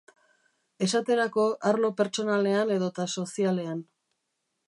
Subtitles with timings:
[0.85, 1.43] Esaterako,
[1.73, 3.87] arlo pertsonalean edota sozialean.